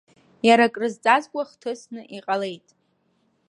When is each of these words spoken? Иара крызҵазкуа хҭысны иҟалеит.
Иара 0.47 0.73
крызҵазкуа 0.73 1.43
хҭысны 1.49 2.01
иҟалеит. 2.17 2.67